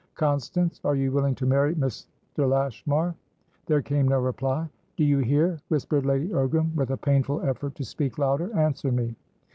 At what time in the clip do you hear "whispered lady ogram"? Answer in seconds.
5.67-6.73